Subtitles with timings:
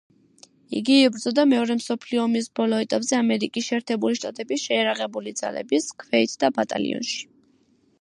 [0.77, 7.25] იგი იბრძოდა მეორე მსოფლიო ომის ბოლო ეტაპზე ამერიკის შეერთებული შტატების შეიარაღებული ძალების ქვეითთა ბატალიონში.